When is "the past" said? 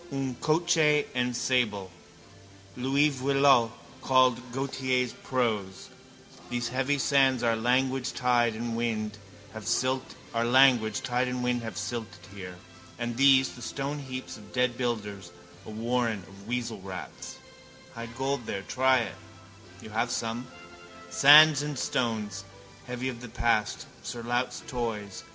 23.21-23.85